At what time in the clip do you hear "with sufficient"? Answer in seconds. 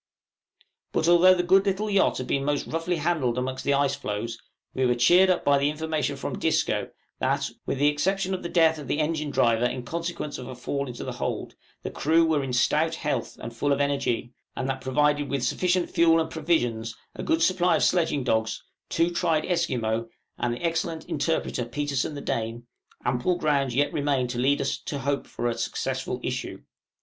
15.29-15.87